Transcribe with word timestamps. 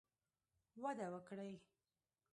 وده 0.83 1.07
وکړي 1.13 1.51